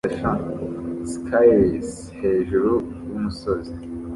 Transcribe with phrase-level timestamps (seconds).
[1.11, 2.73] Skiiers hejuru
[3.09, 3.73] yumusozi